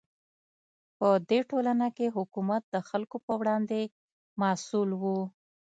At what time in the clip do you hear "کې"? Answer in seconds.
1.97-2.13